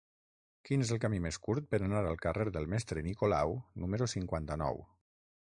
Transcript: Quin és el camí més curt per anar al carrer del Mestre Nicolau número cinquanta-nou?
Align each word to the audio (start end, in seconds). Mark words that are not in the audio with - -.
Quin 0.67 0.85
és 0.85 0.93
el 0.95 1.01
camí 1.03 1.19
més 1.25 1.37
curt 1.43 1.67
per 1.75 1.81
anar 1.89 2.01
al 2.13 2.17
carrer 2.25 2.47
del 2.57 2.67
Mestre 2.73 3.07
Nicolau 3.11 3.55
número 3.85 4.09
cinquanta-nou? 4.19 4.83